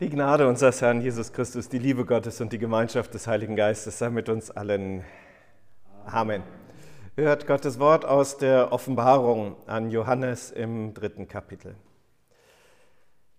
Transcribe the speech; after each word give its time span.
Die 0.00 0.10
Gnade 0.10 0.48
unseres 0.48 0.82
Herrn 0.82 1.02
Jesus 1.02 1.32
Christus, 1.32 1.68
die 1.68 1.78
Liebe 1.78 2.04
Gottes 2.04 2.40
und 2.40 2.52
die 2.52 2.58
Gemeinschaft 2.58 3.14
des 3.14 3.28
Heiligen 3.28 3.54
Geistes 3.54 3.96
sei 3.96 4.10
mit 4.10 4.28
uns 4.28 4.50
allen. 4.50 5.04
Amen. 6.04 6.42
Hört 7.14 7.46
Gottes 7.46 7.78
Wort 7.78 8.04
aus 8.04 8.36
der 8.36 8.72
Offenbarung 8.72 9.54
an 9.68 9.90
Johannes 9.90 10.50
im 10.50 10.94
dritten 10.94 11.28
Kapitel. 11.28 11.76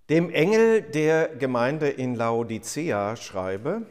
Dem 0.09 0.29
Engel 0.29 0.81
der 0.81 1.27
Gemeinde 1.27 1.89
in 1.89 2.15
Laodicea 2.15 3.17
schreibe, 3.17 3.81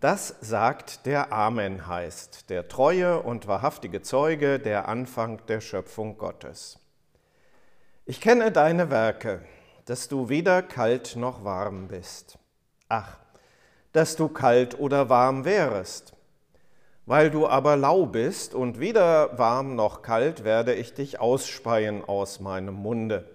das 0.00 0.36
sagt 0.42 1.06
der 1.06 1.32
Amen 1.32 1.86
heißt, 1.86 2.50
der 2.50 2.68
treue 2.68 3.22
und 3.22 3.48
wahrhaftige 3.48 4.02
Zeuge, 4.02 4.58
der 4.58 4.86
Anfang 4.86 5.40
der 5.46 5.62
Schöpfung 5.62 6.18
Gottes. 6.18 6.78
Ich 8.04 8.20
kenne 8.20 8.52
deine 8.52 8.90
Werke 8.90 9.40
dass 9.84 10.08
du 10.08 10.28
weder 10.28 10.62
kalt 10.62 11.16
noch 11.16 11.44
warm 11.44 11.88
bist. 11.88 12.38
Ach, 12.88 13.18
dass 13.92 14.16
du 14.16 14.28
kalt 14.28 14.78
oder 14.78 15.08
warm 15.08 15.44
wärest. 15.44 16.14
Weil 17.06 17.30
du 17.30 17.46
aber 17.46 17.76
lau 17.76 18.06
bist 18.06 18.54
und 18.54 18.80
weder 18.80 19.38
warm 19.38 19.76
noch 19.76 20.02
kalt, 20.02 20.42
werde 20.42 20.74
ich 20.74 20.94
dich 20.94 21.20
ausspeien 21.20 22.02
aus 22.02 22.40
meinem 22.40 22.74
Munde. 22.74 23.30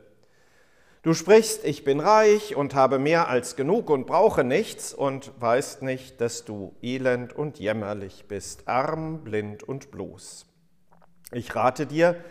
Du 1.01 1.13
sprichst, 1.13 1.63
ich 1.63 1.85
bin 1.85 2.01
reich 2.01 2.57
und 2.57 2.75
habe 2.75 2.99
mehr 2.99 3.29
als 3.29 3.55
genug 3.55 3.89
und 3.89 4.05
brauche 4.05 4.43
nichts 4.43 4.93
und 4.93 5.31
weißt 5.39 5.81
nicht, 5.81 6.19
dass 6.19 6.43
du 6.43 6.75
elend 6.81 7.31
und 7.31 7.57
jämmerlich 7.57 8.25
bist, 8.27 8.67
arm, 8.67 9.23
blind 9.23 9.63
und 9.63 9.91
bloß. 9.91 10.45
Ich 11.31 11.55
rate 11.55 11.85
dir, 11.85 12.21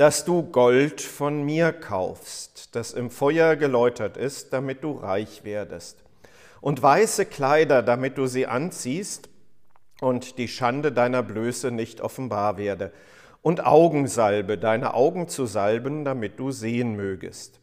dass 0.00 0.24
du 0.24 0.42
Gold 0.42 1.02
von 1.02 1.42
mir 1.42 1.74
kaufst, 1.74 2.74
das 2.74 2.92
im 2.92 3.10
Feuer 3.10 3.54
geläutert 3.54 4.16
ist, 4.16 4.50
damit 4.54 4.82
du 4.82 4.92
reich 4.92 5.44
werdest, 5.44 6.02
und 6.62 6.82
weiße 6.82 7.26
Kleider, 7.26 7.82
damit 7.82 8.16
du 8.16 8.26
sie 8.26 8.46
anziehst 8.46 9.28
und 10.00 10.38
die 10.38 10.48
Schande 10.48 10.90
deiner 10.90 11.22
Blöße 11.22 11.70
nicht 11.70 12.00
offenbar 12.00 12.56
werde, 12.56 12.92
und 13.42 13.66
Augensalbe, 13.66 14.56
deine 14.56 14.94
Augen 14.94 15.28
zu 15.28 15.44
salben, 15.44 16.06
damit 16.06 16.40
du 16.40 16.50
sehen 16.50 16.96
mögest. 16.96 17.60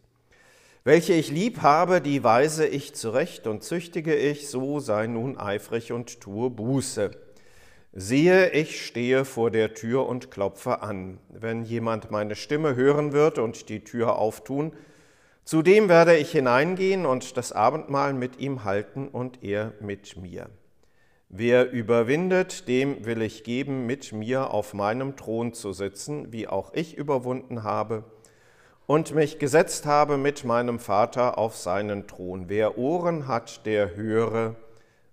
Welche 0.83 1.13
ich 1.13 1.31
lieb 1.31 1.63
habe, 1.63 2.01
die 2.01 2.23
weise 2.23 2.67
ich 2.67 2.93
zurecht 2.93 3.47
und 3.47 3.63
züchtige 3.63 4.15
ich, 4.15 4.47
so 4.47 4.79
sei 4.79 5.07
nun 5.07 5.39
eifrig 5.39 5.91
und 5.91 6.21
tue 6.21 6.51
Buße. 6.51 7.09
Siehe, 7.99 8.51
ich 8.51 8.85
stehe 8.85 9.25
vor 9.25 9.49
der 9.49 9.73
Tür 9.73 10.05
und 10.05 10.29
klopfe 10.29 10.83
an. 10.83 11.17
Wenn 11.29 11.63
jemand 11.63 12.11
meine 12.11 12.35
Stimme 12.35 12.75
hören 12.75 13.11
wird 13.11 13.39
und 13.39 13.69
die 13.69 13.83
Tür 13.83 14.19
auftun, 14.19 14.73
zu 15.43 15.63
dem 15.63 15.89
werde 15.89 16.15
ich 16.15 16.31
hineingehen 16.31 17.07
und 17.07 17.37
das 17.37 17.53
Abendmahl 17.53 18.13
mit 18.13 18.39
ihm 18.39 18.63
halten 18.63 19.07
und 19.07 19.43
er 19.43 19.73
mit 19.79 20.15
mir. 20.15 20.51
Wer 21.29 21.71
überwindet, 21.71 22.67
dem 22.67 23.03
will 23.03 23.23
ich 23.23 23.43
geben, 23.43 23.87
mit 23.87 24.13
mir 24.13 24.51
auf 24.51 24.75
meinem 24.75 25.15
Thron 25.15 25.55
zu 25.55 25.73
sitzen, 25.73 26.31
wie 26.31 26.47
auch 26.47 26.73
ich 26.75 26.95
überwunden 26.95 27.63
habe 27.63 28.03
und 28.85 29.15
mich 29.15 29.39
gesetzt 29.39 29.87
habe 29.87 30.19
mit 30.19 30.43
meinem 30.43 30.77
Vater 30.77 31.39
auf 31.39 31.55
seinen 31.55 32.05
Thron. 32.05 32.47
Wer 32.47 32.77
Ohren 32.77 33.27
hat, 33.27 33.65
der 33.65 33.95
höre, 33.95 34.55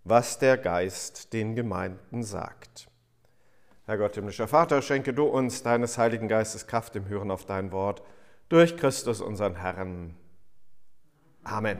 was 0.04 0.38
der 0.38 0.58
Geist 0.58 1.32
den 1.32 1.54
Gemeinden 1.54 2.22
sagt. 2.22 2.88
Herr 3.86 3.98
Gott, 3.98 4.14
himmlischer 4.14 4.48
Vater, 4.48 4.82
schenke 4.82 5.12
du 5.12 5.24
uns 5.24 5.62
deines 5.62 5.98
Heiligen 5.98 6.28
Geistes 6.28 6.66
Kraft 6.66 6.94
im 6.96 7.08
Hören 7.08 7.30
auf 7.30 7.46
dein 7.46 7.72
Wort 7.72 8.02
durch 8.48 8.76
Christus 8.76 9.20
unseren 9.20 9.56
Herrn. 9.56 10.14
Amen. 11.42 11.78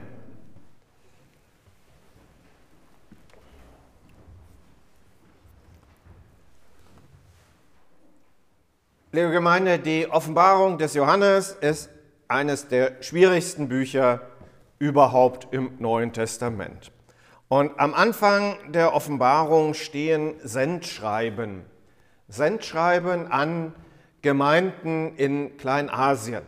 Liebe 9.11 9.31
Gemeinde, 9.31 9.79
die 9.79 10.07
Offenbarung 10.09 10.77
des 10.77 10.93
Johannes 10.93 11.51
ist 11.51 11.89
eines 12.27 12.67
der 12.67 13.01
schwierigsten 13.01 13.69
Bücher 13.69 14.21
überhaupt 14.77 15.47
im 15.53 15.71
Neuen 15.79 16.11
Testament. 16.11 16.91
Und 17.47 17.79
am 17.79 17.93
Anfang 17.93 18.57
der 18.71 18.93
Offenbarung 18.93 19.75
stehen 19.75 20.33
Sendschreiben. 20.43 21.63
Sendschreiben 22.27 23.31
an 23.31 23.75
Gemeinden 24.23 25.15
in 25.15 25.55
Kleinasien. 25.57 26.41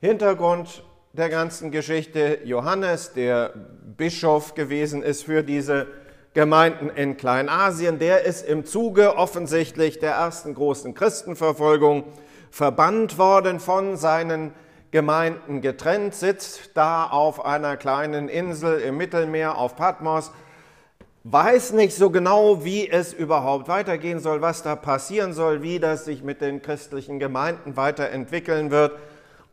Hintergrund 0.00 0.84
der 1.12 1.28
ganzen 1.28 1.70
Geschichte 1.70 2.38
Johannes, 2.44 3.12
der 3.12 3.52
Bischof 3.98 4.54
gewesen 4.54 5.02
ist 5.02 5.24
für 5.24 5.42
diese 5.42 5.86
Gemeinden 6.32 6.88
in 6.88 7.18
Kleinasien, 7.18 7.98
der 7.98 8.24
ist 8.24 8.46
im 8.48 8.64
Zuge 8.64 9.16
offensichtlich 9.16 9.98
der 9.98 10.12
ersten 10.12 10.54
großen 10.54 10.94
Christenverfolgung 10.94 12.04
verbannt 12.50 13.18
worden 13.18 13.60
von 13.60 13.98
seinen 13.98 14.54
Gemeinden 14.92 15.62
getrennt, 15.62 16.14
sitzt 16.14 16.76
da 16.76 17.06
auf 17.06 17.44
einer 17.44 17.78
kleinen 17.78 18.28
Insel 18.28 18.78
im 18.80 18.98
Mittelmeer 18.98 19.56
auf 19.56 19.74
Patmos, 19.74 20.30
weiß 21.24 21.72
nicht 21.72 21.96
so 21.96 22.10
genau, 22.10 22.62
wie 22.64 22.88
es 22.88 23.14
überhaupt 23.14 23.68
weitergehen 23.68 24.20
soll, 24.20 24.42
was 24.42 24.62
da 24.62 24.76
passieren 24.76 25.32
soll, 25.32 25.62
wie 25.62 25.80
das 25.80 26.04
sich 26.04 26.22
mit 26.22 26.42
den 26.42 26.60
christlichen 26.60 27.18
Gemeinden 27.18 27.76
weiterentwickeln 27.76 28.70
wird. 28.70 28.98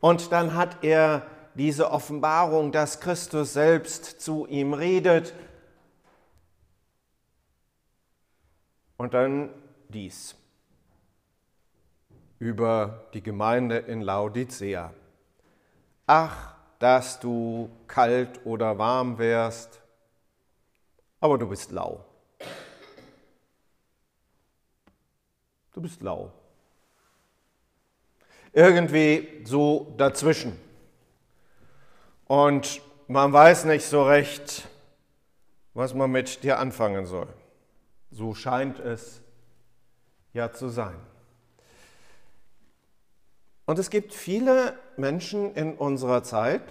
Und 0.02 0.34
dann 0.34 0.56
hat 0.56 0.84
er 0.84 1.26
diese 1.56 1.90
Offenbarung, 1.90 2.74
dass 2.74 3.00
Christus 3.00 3.54
selbst 3.54 4.22
zu 4.22 4.46
ihm 4.48 4.74
redet. 4.74 5.34
Und 8.98 9.14
dann 9.14 9.52
dies 9.88 10.36
über 12.40 13.06
die 13.14 13.24
Gemeinde 13.24 13.78
in 13.78 14.02
Laodicea. 14.02 14.94
Ach, 16.12 16.56
dass 16.80 17.20
du 17.20 17.70
kalt 17.86 18.44
oder 18.44 18.80
warm 18.80 19.20
wärst, 19.20 19.80
aber 21.20 21.38
du 21.38 21.48
bist 21.48 21.70
lau. 21.70 22.04
Du 25.72 25.80
bist 25.80 26.02
lau. 26.02 26.32
Irgendwie 28.54 29.44
so 29.46 29.94
dazwischen. 29.98 30.60
Und 32.26 32.82
man 33.08 33.32
weiß 33.32 33.66
nicht 33.66 33.86
so 33.86 34.04
recht, 34.04 34.68
was 35.76 35.94
man 35.94 36.10
mit 36.10 36.44
dir 36.44 36.58
anfangen 36.58 37.06
soll. 37.06 37.32
So 38.10 38.34
scheint 38.34 38.80
es 38.80 39.22
ja 40.34 40.52
zu 40.52 40.70
sein. 40.70 41.00
Und 43.70 43.78
es 43.78 43.92
gibt 43.92 44.16
viele 44.16 44.74
Menschen 44.98 45.54
in 45.54 45.76
unserer 45.76 46.24
Zeit, 46.24 46.64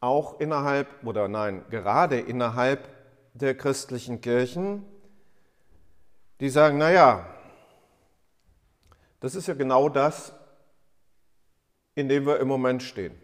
auch 0.00 0.40
innerhalb, 0.40 0.88
oder 1.06 1.28
nein, 1.28 1.64
gerade 1.70 2.18
innerhalb 2.18 2.88
der 3.34 3.56
christlichen 3.56 4.20
Kirchen, 4.20 4.84
die 6.40 6.48
sagen, 6.48 6.76
naja, 6.76 7.24
das 9.20 9.36
ist 9.36 9.46
ja 9.46 9.54
genau 9.54 9.88
das, 9.88 10.34
in 11.94 12.08
dem 12.08 12.26
wir 12.26 12.40
im 12.40 12.48
Moment 12.48 12.82
stehen. 12.82 13.14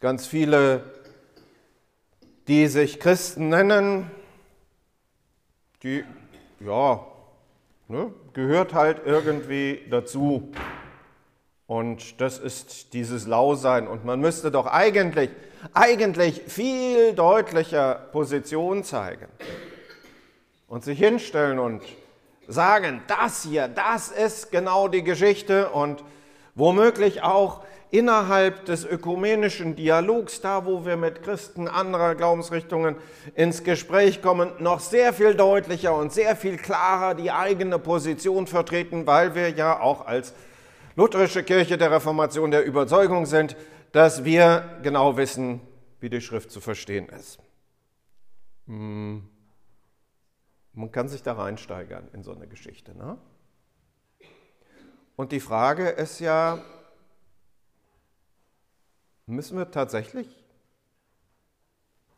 Ganz 0.00 0.26
viele, 0.26 0.84
die 2.46 2.66
sich 2.66 3.00
Christen 3.00 3.48
nennen, 3.48 4.10
die, 5.82 6.04
ja, 6.60 7.06
Ne? 7.86 8.14
Gehört 8.34 8.74
halt 8.74 9.02
irgendwie 9.04 9.80
dazu. 9.90 10.52
Und 11.66 12.20
das 12.20 12.38
ist 12.38 12.92
dieses 12.92 13.26
Lausein. 13.26 13.86
Und 13.86 14.04
man 14.04 14.20
müsste 14.20 14.50
doch 14.50 14.66
eigentlich, 14.66 15.30
eigentlich 15.72 16.42
viel 16.46 17.14
deutlicher 17.14 17.94
Position 18.12 18.84
zeigen 18.84 19.28
und 20.66 20.84
sich 20.84 20.98
hinstellen 20.98 21.58
und 21.58 21.82
sagen, 22.48 23.02
das 23.06 23.44
hier, 23.44 23.68
das 23.68 24.10
ist 24.10 24.50
genau 24.50 24.88
die 24.88 25.04
Geschichte 25.04 25.70
und 25.70 26.02
womöglich 26.54 27.22
auch 27.22 27.64
innerhalb 27.90 28.64
des 28.64 28.84
ökumenischen 28.84 29.76
Dialogs, 29.76 30.40
da 30.40 30.66
wo 30.66 30.84
wir 30.84 30.96
mit 30.96 31.22
Christen 31.22 31.68
anderer 31.68 32.16
Glaubensrichtungen 32.16 32.96
ins 33.34 33.62
Gespräch 33.62 34.20
kommen, 34.20 34.50
noch 34.58 34.80
sehr 34.80 35.12
viel 35.12 35.34
deutlicher 35.34 35.96
und 35.96 36.12
sehr 36.12 36.34
viel 36.34 36.56
klarer 36.56 37.14
die 37.14 37.30
eigene 37.30 37.78
Position 37.78 38.48
vertreten, 38.48 39.06
weil 39.06 39.34
wir 39.36 39.50
ja 39.50 39.78
auch 39.78 40.06
als 40.06 40.34
lutherische 40.96 41.44
Kirche 41.44 41.78
der 41.78 41.92
Reformation 41.92 42.50
der 42.50 42.64
Überzeugung 42.64 43.26
sind, 43.26 43.56
dass 43.92 44.24
wir 44.24 44.78
genau 44.82 45.16
wissen, 45.16 45.60
wie 46.00 46.10
die 46.10 46.20
Schrift 46.20 46.50
zu 46.50 46.60
verstehen 46.60 47.08
ist. 47.08 47.38
Hm. 48.66 49.28
Man 50.72 50.90
kann 50.90 51.08
sich 51.08 51.22
da 51.22 51.34
reinsteigern 51.34 52.08
in 52.12 52.24
so 52.24 52.32
eine 52.32 52.48
Geschichte. 52.48 52.96
Ne? 52.96 53.16
Und 55.16 55.32
die 55.32 55.40
Frage 55.40 55.88
ist 55.88 56.20
ja, 56.20 56.62
Müssen 59.26 59.56
wir 59.56 59.70
tatsächlich 59.70 60.28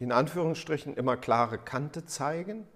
in 0.00 0.10
Anführungsstrichen 0.10 0.94
immer 0.96 1.16
klare 1.16 1.56
Kante 1.56 2.04
zeigen? 2.04 2.66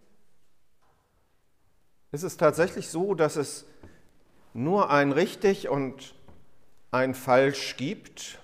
Ist 2.12 2.22
es 2.22 2.36
tatsächlich 2.36 2.88
so, 2.88 3.14
dass 3.14 3.34
es 3.34 3.66
nur 4.54 4.90
ein 4.90 5.10
richtig 5.10 5.68
und 5.68 6.14
ein 6.92 7.14
falsch 7.14 7.76
gibt? 7.76 8.38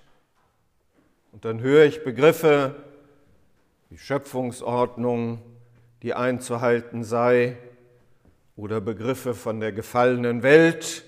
Und 1.31 1.45
dann 1.45 1.61
höre 1.61 1.85
ich 1.85 2.03
Begriffe 2.03 2.75
wie 3.89 3.99
Schöpfungsordnung, 3.99 5.41
die 6.03 6.15
einzuhalten 6.15 7.05
sei, 7.05 7.57
oder 8.57 8.81
Begriffe 8.81 9.35
von 9.35 9.61
der 9.61 9.71
gefallenen 9.71 10.43
Welt, 10.43 11.05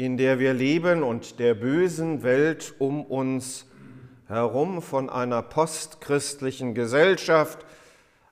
in 0.00 0.16
der 0.16 0.38
wir 0.38 0.54
leben 0.54 1.02
und 1.02 1.38
der 1.38 1.52
bösen 1.52 2.22
Welt 2.22 2.74
um 2.78 3.04
uns 3.04 3.66
herum, 4.28 4.80
von 4.80 5.10
einer 5.10 5.42
postchristlichen 5.42 6.74
Gesellschaft, 6.74 7.66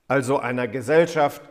also 0.06 0.38
einer 0.38 0.66
Gesellschaft, 0.66 1.42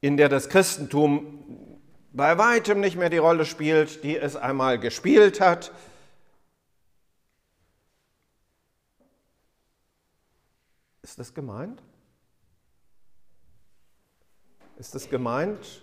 in 0.00 0.16
der 0.16 0.28
das 0.28 0.48
Christentum 0.48 1.78
bei 2.12 2.36
weitem 2.36 2.80
nicht 2.80 2.96
mehr 2.96 3.10
die 3.10 3.18
Rolle 3.18 3.44
spielt, 3.44 4.02
die 4.02 4.18
es 4.18 4.34
einmal 4.34 4.80
gespielt 4.80 5.40
hat. 5.40 5.70
Ist 11.02 11.20
das 11.20 11.32
gemeint? 11.32 11.80
Ist 14.78 14.96
es 14.96 15.08
gemeint, 15.08 15.80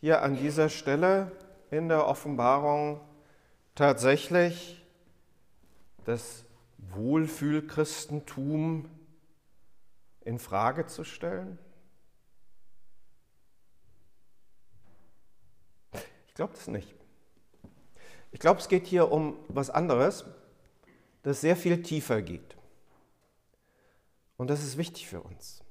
hier 0.00 0.22
an 0.22 0.36
dieser 0.36 0.68
Stelle 0.68 1.32
in 1.74 1.88
der 1.88 2.06
Offenbarung 2.06 3.00
tatsächlich 3.74 4.80
das 6.04 6.44
Wohlfühlchristentum 6.78 8.88
in 10.20 10.38
Frage 10.38 10.86
zu 10.86 11.02
stellen? 11.02 11.58
Ich 16.28 16.34
glaube 16.34 16.52
das 16.54 16.68
nicht. 16.68 16.94
Ich 18.30 18.38
glaube, 18.40 18.60
es 18.60 18.68
geht 18.68 18.86
hier 18.86 19.10
um 19.10 19.36
was 19.48 19.70
anderes, 19.70 20.24
das 21.22 21.40
sehr 21.40 21.56
viel 21.56 21.82
tiefer 21.82 22.22
geht. 22.22 22.56
Und 24.36 24.50
das 24.50 24.62
ist 24.62 24.76
wichtig 24.76 25.08
für 25.08 25.22
uns. 25.22 25.64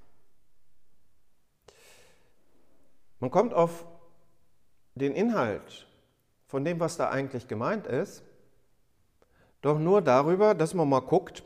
Man 3.20 3.30
kommt 3.32 3.54
auf 3.54 3.86
den 4.96 5.14
Inhalt 5.14 5.88
von 6.54 6.64
dem, 6.64 6.80
was 6.80 6.98
da 6.98 7.10
eigentlich 7.10 7.48
gemeint 7.48 7.88
ist, 7.88 8.22
doch 9.62 9.80
nur 9.80 10.04
darüber, 10.04 10.54
dass 10.54 10.76
man 10.76 10.88
mal 10.88 11.00
guckt, 11.00 11.42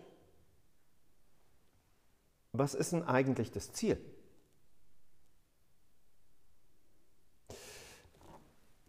was 2.51 2.74
ist 2.74 2.92
denn 2.92 3.04
eigentlich 3.04 3.50
das 3.50 3.71
Ziel? 3.71 4.04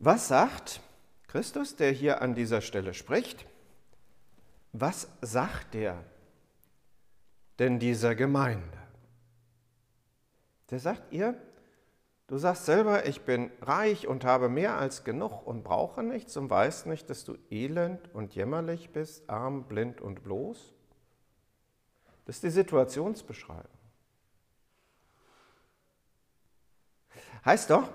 Was 0.01 0.27
sagt 0.27 0.81
Christus, 1.29 1.77
der 1.77 1.93
hier 1.93 2.21
an 2.21 2.35
dieser 2.35 2.63
Stelle 2.63 2.95
spricht? 2.95 3.47
Was 4.73 5.07
sagt 5.21 5.77
er 5.77 6.03
denn 7.61 7.79
dieser 7.79 8.17
Gemeinde? 8.17 8.79
Der 10.71 10.81
sagt 10.81 11.13
ihr, 11.13 11.41
Du 12.29 12.37
sagst 12.37 12.67
selber, 12.67 13.07
ich 13.07 13.23
bin 13.23 13.51
reich 13.63 14.07
und 14.07 14.23
habe 14.23 14.51
mehr 14.51 14.77
als 14.77 15.03
genug 15.03 15.47
und 15.47 15.65
brauche 15.65 16.03
nichts 16.03 16.37
und 16.37 16.51
weißt 16.51 16.85
nicht, 16.85 17.09
dass 17.09 17.25
du 17.25 17.39
elend 17.51 18.15
und 18.15 18.35
jämmerlich 18.35 18.91
bist, 18.91 19.29
arm, 19.31 19.65
blind 19.65 20.03
und 20.03 20.23
bloß. 20.23 20.75
Das 22.27 22.37
ist 22.37 22.45
die 22.45 22.51
Situationsbeschreibung. 22.51 23.65
Heißt 27.47 27.71
doch, 27.71 27.89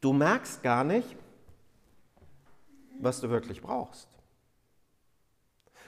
du 0.00 0.12
merkst 0.12 0.64
gar 0.64 0.82
nicht, 0.82 1.16
was 2.98 3.20
du 3.20 3.30
wirklich 3.30 3.62
brauchst. 3.62 4.08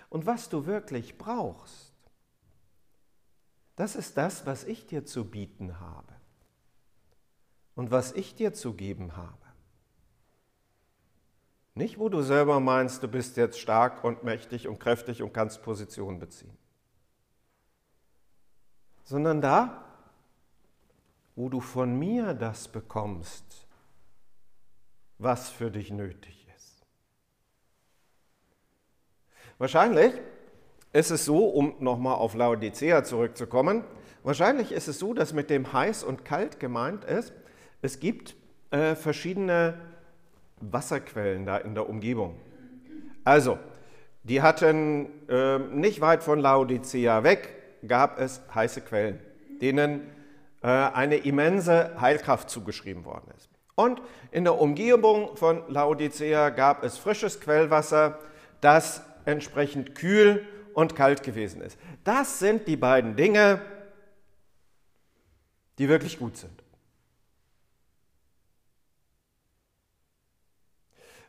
Und 0.09 0.25
was 0.25 0.49
du 0.49 0.67
wirklich 0.67 1.19
brauchst, 1.19 1.93
das 3.75 3.97
ist 3.97 4.17
das, 4.17 4.47
was 4.47 4.62
ich 4.62 4.87
dir 4.87 5.05
zu 5.05 5.29
bieten 5.29 5.81
habe 5.81 6.18
und 7.78 7.92
was 7.92 8.10
ich 8.10 8.34
dir 8.34 8.52
zu 8.52 8.75
geben 8.75 9.16
habe. 9.16 9.38
Nicht, 11.76 12.00
wo 12.00 12.08
du 12.08 12.22
selber 12.22 12.58
meinst, 12.58 13.04
du 13.04 13.06
bist 13.06 13.36
jetzt 13.36 13.60
stark 13.60 14.02
und 14.02 14.25
mächtig 14.25 14.66
und 14.66 14.80
kräftig 14.80 15.22
und 15.22 15.32
kannst 15.32 15.62
Position 15.62 16.19
beziehen, 16.19 16.58
sondern 19.04 19.40
da, 19.40 19.84
wo 21.36 21.48
du 21.48 21.60
von 21.60 21.96
mir 21.96 22.34
das 22.34 22.66
bekommst, 22.66 23.69
was 25.19 25.48
für 25.48 25.70
dich 25.70 25.92
nötig 25.92 26.48
ist. 26.56 26.84
Wahrscheinlich 29.58 30.14
ist 30.92 31.12
es 31.12 31.25
so, 31.25 31.46
um 31.46 31.76
nochmal 31.78 32.16
auf 32.16 32.34
Laodicea 32.34 33.04
zurückzukommen, 33.04 33.84
wahrscheinlich 34.25 34.72
ist 34.72 34.88
es 34.88 34.98
so, 34.98 35.14
dass 35.14 35.32
mit 35.32 35.48
dem 35.48 35.72
heiß 35.72 36.02
und 36.02 36.25
kalt 36.25 36.58
gemeint 36.58 37.04
ist, 37.04 37.32
es 37.82 38.00
gibt 38.00 38.34
äh, 38.70 38.94
verschiedene 38.94 39.75
Wasserquellen 40.60 41.46
da 41.46 41.58
in 41.58 41.75
der 41.75 41.88
Umgebung. 41.88 42.36
Also, 43.25 43.58
die 44.25 44.42
hatten 44.42 45.08
äh, 45.28 45.58
nicht 45.58 46.00
weit 46.00 46.22
von 46.22 46.40
Laodicea 46.40 47.22
weg, 47.22 47.54
gab 47.86 48.19
es 48.19 48.40
heiße 48.54 48.80
Quellen, 48.80 49.20
denen 49.60 50.10
äh, 50.62 50.66
eine 50.69 51.16
immense 51.16 52.00
Heilkraft 52.00 52.50
zugeschrieben 52.50 53.04
worden 53.04 53.30
ist. 53.36 53.48
Und 53.75 54.02
in 54.32 54.44
der 54.44 54.60
Umgebung 54.60 55.36
von 55.36 55.62
Laodicea 55.69 56.50
gab 56.50 56.82
es 56.82 56.98
frisches 56.98 57.40
Quellwasser, 57.40 58.19
das 58.60 59.02
entsprechend 59.25 59.94
kühl 59.94 60.44
und 60.75 60.96
kalt 60.96 61.22
gewesen 61.22 61.60
ist. 61.60 61.78
Das 62.02 62.40
sind 62.40 62.66
die 62.66 62.76
beiden 62.76 63.14
Dinge, 63.14 63.60
die 65.78 65.88
wirklich 65.88 66.19
gut 66.19 66.36
sind. 66.36 66.62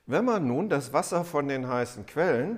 Wenn 0.10 0.26
man 0.26 0.48
nun 0.48 0.70
das 0.70 0.92
Wasser 0.92 1.24
von 1.24 1.48
den 1.48 1.68
heißen 1.68 2.08
Quellen 2.08 2.58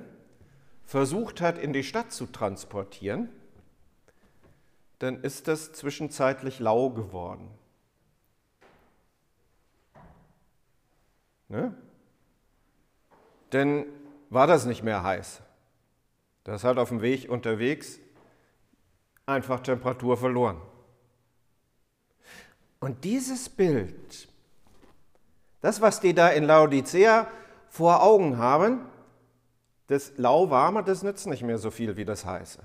versucht 0.85 1.41
hat, 1.41 1.57
in 1.57 1.73
die 1.73 1.83
Stadt 1.83 2.13
zu 2.13 2.27
transportieren, 2.27 3.27
dann 4.99 5.21
ist 5.21 5.49
das 5.49 5.73
zwischenzeitlich 5.73 6.59
lau 6.59 6.91
geworden. 6.91 7.51
Ne? 11.49 11.75
Denn 13.51 13.85
war 14.29 14.47
das 14.47 14.65
nicht 14.65 14.83
mehr 14.83 15.03
heiß. 15.03 15.41
Das 16.45 16.63
hat 16.63 16.77
auf 16.77 16.87
dem 16.87 17.01
Weg 17.01 17.29
unterwegs 17.29 17.99
einfach 19.25 19.59
Temperatur 19.59 20.15
verloren. 20.15 20.61
Und 22.79 23.03
dieses 23.03 23.49
Bild, 23.49 24.29
das, 25.59 25.81
was 25.81 25.99
die 25.99 26.13
da 26.13 26.29
in 26.29 26.45
Laodicea 26.45 27.29
vor 27.71 28.03
Augen 28.03 28.37
haben, 28.37 28.81
das 29.87 30.11
lauwarme, 30.17 30.83
das 30.83 31.03
nützt 31.03 31.25
nicht 31.25 31.41
mehr 31.41 31.57
so 31.57 31.71
viel 31.71 31.95
wie 31.95 32.03
das 32.03 32.25
heiße. 32.25 32.59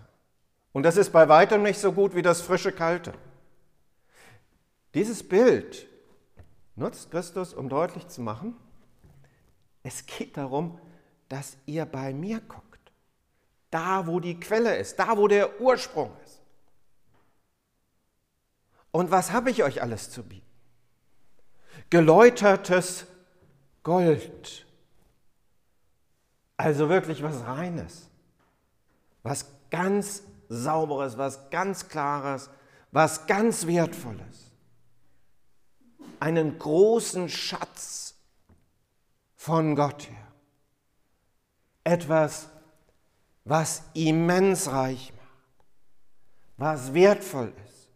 Und 0.72 0.82
das 0.82 0.96
ist 0.96 1.12
bei 1.12 1.28
weitem 1.28 1.62
nicht 1.62 1.78
so 1.78 1.92
gut 1.92 2.16
wie 2.16 2.22
das 2.22 2.40
frische 2.40 2.72
kalte. 2.72 3.14
Dieses 4.94 5.26
Bild 5.26 5.86
nutzt 6.74 7.12
Christus, 7.12 7.54
um 7.54 7.68
deutlich 7.68 8.08
zu 8.08 8.20
machen, 8.20 8.56
es 9.84 10.04
geht 10.06 10.36
darum, 10.36 10.80
dass 11.28 11.56
ihr 11.66 11.86
bei 11.86 12.12
mir 12.12 12.40
guckt. 12.40 12.64
Da, 13.70 14.08
wo 14.08 14.18
die 14.18 14.40
Quelle 14.40 14.76
ist, 14.76 14.98
da, 14.98 15.16
wo 15.16 15.28
der 15.28 15.60
Ursprung 15.60 16.10
ist. 16.24 16.40
Und 18.90 19.12
was 19.12 19.30
habe 19.30 19.50
ich 19.50 19.62
euch 19.62 19.82
alles 19.82 20.10
zu 20.10 20.24
bieten? 20.24 20.46
Geläutertes 21.90 23.06
Gold, 23.84 24.65
also 26.56 26.88
wirklich 26.88 27.22
was 27.22 27.44
Reines, 27.46 28.08
was 29.22 29.46
ganz 29.70 30.22
Sauberes, 30.48 31.18
was 31.18 31.50
ganz 31.50 31.88
Klares, 31.88 32.50
was 32.92 33.26
ganz 33.26 33.66
Wertvolles. 33.66 34.52
Einen 36.20 36.58
großen 36.58 37.28
Schatz 37.28 38.14
von 39.34 39.74
Gott 39.74 40.08
her. 40.08 40.32
Etwas, 41.84 42.48
was 43.44 43.82
immens 43.94 44.68
reich 44.68 45.12
macht, 45.12 45.66
was 46.56 46.94
wertvoll 46.94 47.52
ist, 47.66 47.90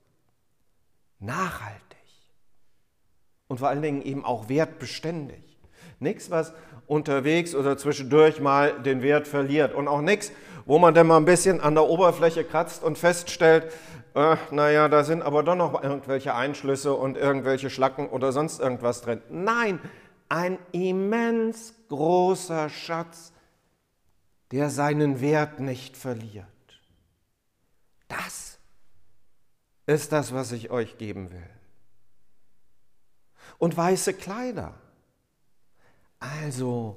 nachhaltig 1.18 1.80
und 3.48 3.58
vor 3.58 3.68
allen 3.68 3.82
Dingen 3.82 4.02
eben 4.02 4.24
auch 4.24 4.48
wertbeständig. 4.48 5.49
Nichts, 6.00 6.30
was 6.30 6.52
unterwegs 6.86 7.54
oder 7.54 7.78
zwischendurch 7.78 8.40
mal 8.40 8.82
den 8.82 9.02
Wert 9.02 9.28
verliert. 9.28 9.74
Und 9.74 9.86
auch 9.86 10.00
nichts, 10.00 10.32
wo 10.66 10.78
man 10.78 10.94
dann 10.94 11.06
mal 11.06 11.18
ein 11.18 11.24
bisschen 11.24 11.60
an 11.60 11.74
der 11.74 11.84
Oberfläche 11.84 12.42
kratzt 12.42 12.82
und 12.82 12.98
feststellt, 12.98 13.72
äh, 14.14 14.36
naja, 14.50 14.88
da 14.88 15.04
sind 15.04 15.22
aber 15.22 15.42
doch 15.42 15.54
noch 15.54 15.82
irgendwelche 15.82 16.34
Einschlüsse 16.34 16.94
und 16.94 17.16
irgendwelche 17.16 17.70
Schlacken 17.70 18.08
oder 18.08 18.32
sonst 18.32 18.60
irgendwas 18.60 19.02
drin. 19.02 19.22
Nein, 19.30 19.78
ein 20.28 20.58
immens 20.72 21.74
großer 21.88 22.68
Schatz, 22.68 23.32
der 24.50 24.70
seinen 24.70 25.20
Wert 25.20 25.60
nicht 25.60 25.96
verliert. 25.96 26.46
Das 28.08 28.58
ist 29.86 30.12
das, 30.12 30.34
was 30.34 30.50
ich 30.52 30.70
euch 30.70 30.98
geben 30.98 31.30
will. 31.30 31.50
Und 33.58 33.76
weiße 33.76 34.14
Kleider. 34.14 34.74
Also 36.20 36.96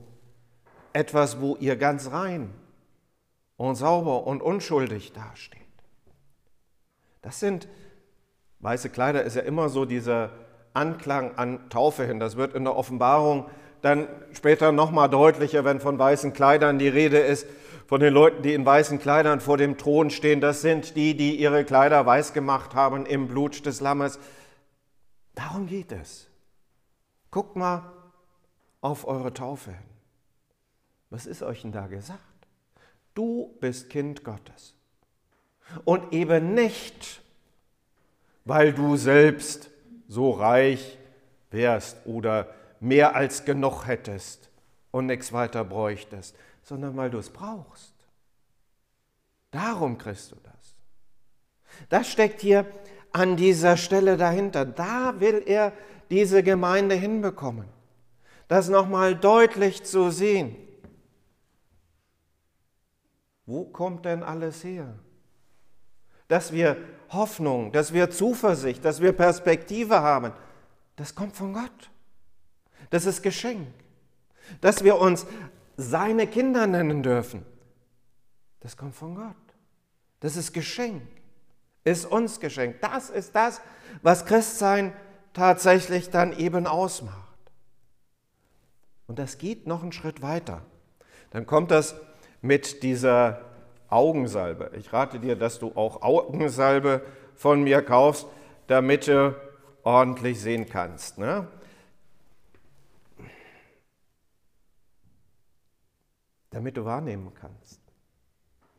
etwas, 0.91 1.41
wo 1.41 1.55
ihr 1.55 1.75
ganz 1.75 2.11
rein 2.11 2.53
und 3.57 3.75
sauber 3.75 4.27
und 4.27 4.41
unschuldig 4.41 5.13
dasteht. 5.13 5.61
Das 7.21 7.39
sind, 7.39 7.67
weiße 8.59 8.89
Kleider 8.89 9.23
ist 9.23 9.35
ja 9.35 9.41
immer 9.41 9.69
so 9.69 9.85
dieser 9.85 10.31
Anklang 10.73 11.37
an 11.37 11.69
Taufe 11.69 12.05
hin. 12.05 12.19
Das 12.19 12.35
wird 12.35 12.53
in 12.53 12.65
der 12.65 12.75
Offenbarung 12.75 13.49
dann 13.81 14.07
später 14.33 14.71
nochmal 14.71 15.09
deutlicher, 15.09 15.65
wenn 15.65 15.79
von 15.79 15.97
weißen 15.97 16.33
Kleidern 16.33 16.79
die 16.79 16.87
Rede 16.87 17.19
ist, 17.19 17.47
von 17.87 17.99
den 17.99 18.13
Leuten, 18.13 18.41
die 18.41 18.53
in 18.53 18.65
weißen 18.65 18.99
Kleidern 18.99 19.39
vor 19.39 19.57
dem 19.57 19.77
Thron 19.77 20.09
stehen. 20.09 20.41
Das 20.41 20.61
sind 20.61 20.95
die, 20.95 21.15
die 21.15 21.35
ihre 21.35 21.63
Kleider 21.63 22.05
weiß 22.05 22.33
gemacht 22.33 22.75
haben 22.75 23.05
im 23.05 23.27
Blut 23.27 23.65
des 23.65 23.81
Lammes. 23.81 24.19
Darum 25.35 25.67
geht 25.67 25.91
es. 25.91 26.29
Guckt 27.29 27.55
mal 27.55 27.91
auf 28.83 29.07
eure 29.07 29.33
Taufe 29.33 29.71
hin. 29.71 29.89
Was 31.09 31.25
ist 31.25 31.41
euch 31.41 31.61
denn 31.61 31.71
da 31.71 31.87
gesagt? 31.87 32.19
Du 33.13 33.55
bist 33.59 33.89
Kind 33.89 34.23
Gottes. 34.23 34.75
Und 35.85 36.11
eben 36.11 36.53
nicht, 36.53 37.21
weil 38.45 38.73
du 38.73 38.97
selbst 38.97 39.69
so 40.07 40.31
reich 40.31 40.97
wärst 41.49 42.05
oder 42.05 42.53
mehr 42.79 43.15
als 43.15 43.45
genug 43.45 43.87
hättest 43.87 44.49
und 44.91 45.05
nichts 45.05 45.31
weiter 45.31 45.63
bräuchtest, 45.63 46.35
sondern 46.63 46.97
weil 46.97 47.09
du 47.09 47.19
es 47.19 47.29
brauchst. 47.29 47.93
Darum 49.51 49.97
kriegst 49.97 50.31
du 50.31 50.35
das. 50.43 50.75
Das 51.89 52.09
steckt 52.09 52.41
hier 52.41 52.65
an 53.13 53.37
dieser 53.37 53.77
Stelle 53.77 54.17
dahinter. 54.17 54.65
Da 54.65 55.19
will 55.19 55.43
er 55.45 55.71
diese 56.09 56.43
Gemeinde 56.43 56.95
hinbekommen. 56.95 57.67
Das 58.47 58.69
nochmal 58.69 59.15
deutlich 59.15 59.83
zu 59.83 60.12
sehen. 60.12 60.55
Wo 63.45 63.65
kommt 63.65 64.05
denn 64.05 64.23
alles 64.23 64.63
her? 64.63 64.93
Dass 66.27 66.51
wir 66.51 66.77
Hoffnung, 67.09 67.71
dass 67.71 67.93
wir 67.93 68.09
Zuversicht, 68.09 68.83
dass 68.85 69.01
wir 69.01 69.12
Perspektive 69.13 70.01
haben, 70.01 70.33
das 70.95 71.15
kommt 71.15 71.35
von 71.35 71.53
Gott. 71.53 71.91
Das 72.89 73.05
ist 73.05 73.21
Geschenk. 73.21 73.67
Dass 74.62 74.83
wir 74.83 74.97
uns 75.00 75.25
seine 75.77 76.27
Kinder 76.27 76.67
nennen 76.67 77.01
dürfen, 77.03 77.45
das 78.59 78.77
kommt 78.77 78.95
von 78.95 79.15
Gott. 79.15 79.35
Das 80.19 80.38
ist 80.38 80.53
Geschenk. 80.53 81.01
Ist 81.83 82.05
uns 82.05 82.39
geschenkt. 82.39 82.81
Das 82.81 83.09
ist 83.09 83.35
das, 83.35 83.59
was 84.01 84.25
Christsein 84.25 84.93
tatsächlich 85.33 86.09
dann 86.09 86.38
eben 86.38 86.65
ausmacht. 86.65 87.22
Und 89.07 89.19
das 89.19 89.38
geht 89.38 89.67
noch 89.67 89.83
einen 89.83 89.91
Schritt 89.91 90.22
weiter. 90.22 90.62
Dann 91.31 91.45
kommt 91.45 91.72
das 91.72 91.95
mit 92.41 92.83
dieser 92.83 93.41
Augensalbe. 93.89 94.72
Ich 94.77 94.91
rate 94.91 95.19
dir, 95.19 95.36
dass 95.36 95.60
du 95.60 95.74
auch 95.75 96.01
Augensalbe 96.01 97.05
von 97.36 97.63
mir 97.63 97.81
kaufst, 97.81 98.27
damit 98.67 99.07
du 99.07 99.36
ordentlich 99.83 100.39
sehen 100.39 100.67
kannst. 100.67 101.17
Ne? 101.17 101.48
Damit 106.50 106.77
du 106.77 106.86
wahrnehmen 106.86 107.33
kannst. 107.33 107.81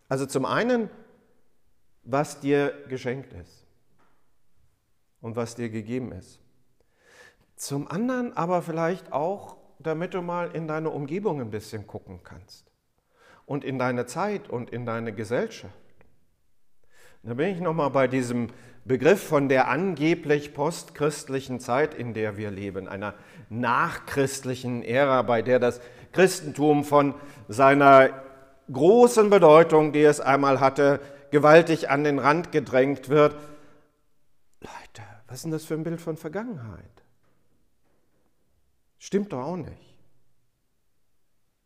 Also 0.09 0.27
zum 0.27 0.45
einen, 0.45 0.91
was 2.03 2.41
dir 2.41 2.73
geschenkt 2.89 3.33
ist 3.33 3.67
und 5.21 5.37
was 5.37 5.55
dir 5.55 5.71
gegeben 5.71 6.13
ist. 6.13 6.39
Zum 7.57 7.89
anderen 7.89 8.37
aber 8.37 8.63
vielleicht 8.63 9.13
auch, 9.13 9.57
damit 9.79 10.15
du 10.15 10.23
mal 10.23 10.51
in 10.53 10.69
deine 10.69 10.91
Umgebung 10.91 11.41
ein 11.41 11.51
bisschen 11.51 11.87
gucken 11.87 12.21
kannst 12.23 12.71
und 13.47 13.65
in 13.65 13.79
deine 13.79 14.07
Zeit 14.07 14.49
und 14.49 14.71
in 14.71 14.87
deine 14.87 15.13
Gesellschaft. 15.13 15.75
Da 17.23 17.35
bin 17.35 17.49
ich 17.49 17.61
nochmal 17.61 17.91
bei 17.91 18.07
diesem 18.07 18.49
Begriff 18.85 19.23
von 19.23 19.49
der 19.49 19.69
angeblich 19.69 20.53
postchristlichen 20.53 21.59
Zeit, 21.59 21.95
in 21.95 22.13
der 22.13 22.37
wir 22.37 22.51
leben, 22.51 22.87
einer 22.87 23.15
nachchristlichen 23.49 24.83
Ära, 24.83 25.23
bei 25.23 25.41
der 25.41 25.59
das 25.59 25.81
Christentum 26.13 26.85
von 26.85 27.15
seiner 27.49 28.11
großen 28.71 29.31
Bedeutung, 29.31 29.93
die 29.93 30.03
es 30.03 30.21
einmal 30.21 30.61
hatte, 30.61 31.01
gewaltig 31.31 31.89
an 31.89 32.05
den 32.05 32.19
Rand 32.19 32.53
gedrängt 32.53 33.09
wird. 33.09 33.35
Leute, 34.61 35.03
was 35.27 35.37
ist 35.37 35.45
denn 35.45 35.53
das 35.53 35.65
für 35.65 35.75
ein 35.75 35.83
Bild 35.83 36.01
von 36.01 36.19
Vergangenheit? 36.19 37.04
Stimmt 39.05 39.35
doch 39.35 39.45
auch 39.45 39.57
nicht. 39.57 39.99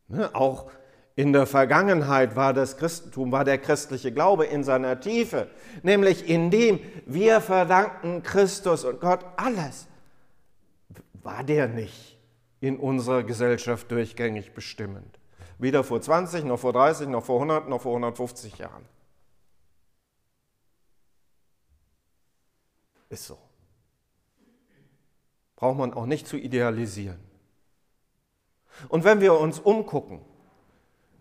Ne? 0.09 0.29
Auch 0.35 0.69
in 1.15 1.31
der 1.31 1.45
Vergangenheit 1.45 2.35
war 2.35 2.51
das 2.51 2.75
Christentum, 2.75 3.31
war 3.31 3.45
der 3.45 3.57
christliche 3.57 4.11
Glaube 4.11 4.45
in 4.45 4.65
seiner 4.65 4.99
Tiefe, 4.99 5.49
nämlich 5.81 6.27
indem 6.27 6.81
wir 7.05 7.39
verdanken 7.39 8.23
Christus 8.23 8.83
und 8.83 8.99
Gott 8.99 9.23
alles. 9.37 9.87
War 11.13 11.45
der 11.45 11.69
nicht 11.69 12.17
in 12.59 12.77
unserer 12.77 13.23
Gesellschaft 13.23 13.89
durchgängig 13.89 14.53
bestimmend? 14.53 15.17
Weder 15.59 15.85
vor 15.85 16.01
20, 16.01 16.43
noch 16.43 16.59
vor 16.59 16.73
30, 16.73 17.07
noch 17.07 17.23
vor 17.23 17.37
100, 17.37 17.69
noch 17.69 17.83
vor 17.83 17.93
150 17.93 18.57
Jahren. 18.57 18.83
Ist 23.07 23.27
so. 23.27 23.37
Braucht 25.55 25.77
man 25.77 25.93
auch 25.93 26.05
nicht 26.05 26.27
zu 26.27 26.35
idealisieren. 26.35 27.28
Und 28.87 29.03
wenn 29.03 29.21
wir 29.21 29.39
uns 29.39 29.59
umgucken, 29.59 30.21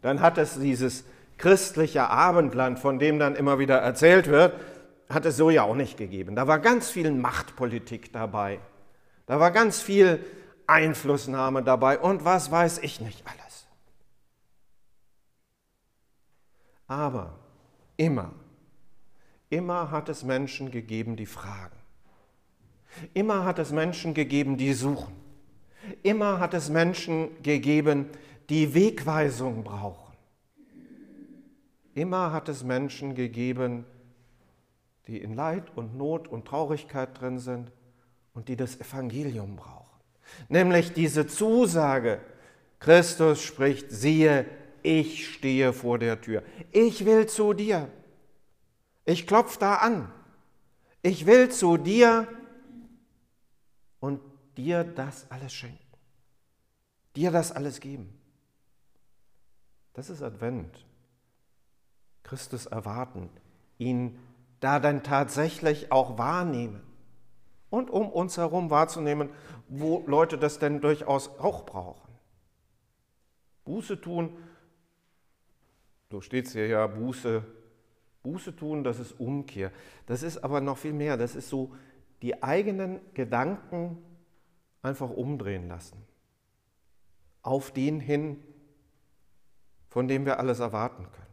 dann 0.00 0.20
hat 0.20 0.38
es 0.38 0.58
dieses 0.58 1.04
christliche 1.38 2.08
Abendland, 2.08 2.78
von 2.78 2.98
dem 2.98 3.18
dann 3.18 3.34
immer 3.34 3.58
wieder 3.58 3.78
erzählt 3.78 4.28
wird, 4.28 4.54
hat 5.08 5.24
es 5.24 5.36
so 5.36 5.50
ja 5.50 5.62
auch 5.62 5.74
nicht 5.74 5.96
gegeben. 5.96 6.36
Da 6.36 6.46
war 6.46 6.58
ganz 6.58 6.90
viel 6.90 7.10
Machtpolitik 7.10 8.12
dabei. 8.12 8.60
Da 9.26 9.40
war 9.40 9.50
ganz 9.50 9.80
viel 9.80 10.24
Einflussnahme 10.66 11.62
dabei 11.62 11.98
und 11.98 12.24
was 12.24 12.50
weiß 12.50 12.78
ich 12.78 13.00
nicht 13.00 13.24
alles. 13.26 13.66
Aber 16.86 17.38
immer, 17.96 18.32
immer 19.50 19.90
hat 19.90 20.08
es 20.08 20.24
Menschen 20.24 20.70
gegeben, 20.70 21.16
die 21.16 21.26
fragen. 21.26 21.76
Immer 23.14 23.44
hat 23.44 23.58
es 23.58 23.70
Menschen 23.70 24.14
gegeben, 24.14 24.56
die 24.56 24.72
suchen. 24.72 25.14
Immer 26.02 26.40
hat 26.40 26.54
es 26.54 26.68
Menschen 26.68 27.42
gegeben, 27.42 28.06
die 28.48 28.74
Wegweisung 28.74 29.64
brauchen. 29.64 30.16
Immer 31.94 32.32
hat 32.32 32.48
es 32.48 32.62
Menschen 32.62 33.14
gegeben, 33.14 33.84
die 35.06 35.18
in 35.18 35.34
Leid 35.34 35.76
und 35.76 35.96
Not 35.96 36.28
und 36.28 36.46
Traurigkeit 36.46 37.20
drin 37.20 37.38
sind 37.38 37.72
und 38.34 38.48
die 38.48 38.56
das 38.56 38.78
Evangelium 38.80 39.56
brauchen. 39.56 39.98
Nämlich 40.48 40.92
diese 40.92 41.26
Zusage, 41.26 42.20
Christus 42.78 43.42
spricht, 43.42 43.90
siehe, 43.90 44.46
ich 44.82 45.28
stehe 45.34 45.72
vor 45.72 45.98
der 45.98 46.20
Tür. 46.20 46.42
Ich 46.70 47.04
will 47.04 47.26
zu 47.26 47.52
dir. 47.52 47.88
Ich 49.04 49.26
klopfe 49.26 49.58
da 49.58 49.74
an. 49.76 50.12
Ich 51.02 51.26
will 51.26 51.48
zu 51.50 51.76
dir 51.78 52.28
und 54.00 54.20
dir 54.58 54.84
das 54.84 55.30
alles 55.30 55.54
schenken. 55.54 55.78
Dir 57.16 57.30
das 57.30 57.52
alles 57.52 57.80
geben. 57.80 58.12
Das 59.94 60.10
ist 60.10 60.20
Advent. 60.20 60.84
Christus 62.24 62.66
erwarten, 62.66 63.30
ihn 63.78 64.18
da 64.60 64.80
dann 64.80 65.02
tatsächlich 65.02 65.90
auch 65.90 66.18
wahrnehmen 66.18 66.82
und 67.70 67.88
um 67.88 68.10
uns 68.10 68.36
herum 68.36 68.68
wahrzunehmen, 68.68 69.30
wo 69.68 70.04
Leute 70.06 70.36
das 70.36 70.58
denn 70.58 70.82
durchaus 70.82 71.28
auch 71.38 71.64
brauchen. 71.64 72.12
Buße 73.64 74.00
tun, 74.00 74.36
so 76.10 76.20
steht 76.20 76.46
es 76.46 76.52
hier 76.52 76.66
ja, 76.66 76.86
Buße, 76.86 77.42
Buße 78.22 78.56
tun, 78.56 78.84
das 78.84 78.98
ist 78.98 79.18
Umkehr. 79.18 79.72
Das 80.06 80.22
ist 80.22 80.38
aber 80.38 80.60
noch 80.60 80.76
viel 80.76 80.92
mehr, 80.92 81.16
das 81.16 81.34
ist 81.34 81.48
so 81.48 81.74
die 82.20 82.42
eigenen 82.42 83.00
Gedanken 83.14 84.02
einfach 84.82 85.10
umdrehen 85.10 85.68
lassen. 85.68 86.04
auf 87.42 87.70
den 87.70 88.00
hin, 88.00 88.42
von 89.88 90.06
dem 90.06 90.26
wir 90.26 90.38
alles 90.38 90.60
erwarten 90.60 91.04
können. 91.10 91.32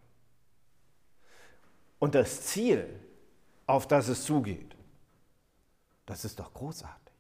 Und 2.00 2.16
das 2.16 2.44
Ziel, 2.44 2.88
auf 3.68 3.88
das 3.88 4.08
es 4.08 4.24
zugeht, 4.24 4.76
das 6.06 6.24
ist 6.24 6.40
doch 6.40 6.54
großartig. 6.54 7.14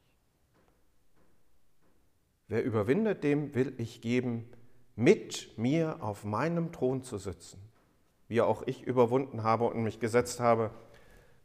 Wer 2.47 2.63
überwindet, 2.63 3.23
dem 3.23 3.53
will 3.55 3.73
ich 3.77 4.01
geben, 4.01 4.47
mit 4.95 5.57
mir 5.57 6.01
auf 6.01 6.23
meinem 6.23 6.71
Thron 6.71 7.03
zu 7.03 7.17
sitzen, 7.17 7.59
wie 8.27 8.41
auch 8.41 8.61
ich 8.65 8.83
überwunden 8.83 9.43
habe 9.43 9.65
und 9.65 9.83
mich 9.83 9.99
gesetzt 9.99 10.39
habe 10.39 10.71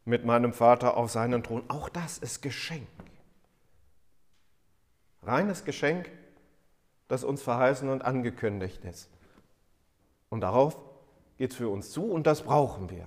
mit 0.05 0.25
meinem 0.25 0.53
Vater 0.53 0.97
auf 0.97 1.11
seinen 1.11 1.43
Thron. 1.43 1.65
Auch 1.69 1.89
das 1.89 2.19
ist 2.19 2.43
Geschenk. 2.43 2.87
Reines 5.23 5.65
Geschenk, 5.65 6.11
das 7.09 7.25
uns 7.25 7.43
verheißen 7.43 7.89
und 7.89 8.03
angekündigt 8.03 8.85
ist. 8.85 9.11
Und 10.29 10.43
darauf 10.43 10.79
geht 11.39 11.51
es 11.51 11.57
für 11.57 11.69
uns 11.69 11.91
zu 11.91 12.11
und 12.11 12.27
das 12.27 12.43
brauchen 12.43 12.91
wir. 12.91 13.07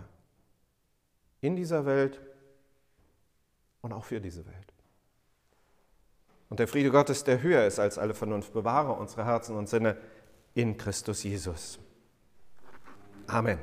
In 1.41 1.55
dieser 1.55 1.85
Welt 1.85 2.19
und 3.81 3.93
auch 3.93 4.03
für 4.03 4.19
diese 4.19 4.45
Welt. 4.45 4.73
Und 6.49 6.59
der 6.59 6.67
Friede 6.67 6.91
Gottes, 6.91 7.23
der 7.23 7.41
höher 7.41 7.65
ist 7.65 7.79
als 7.79 7.97
alle 7.97 8.13
Vernunft, 8.13 8.53
bewahre 8.53 8.93
unsere 8.93 9.25
Herzen 9.25 9.55
und 9.55 9.67
Sinne 9.67 9.97
in 10.53 10.77
Christus 10.77 11.23
Jesus. 11.23 11.79
Amen. 13.27 13.57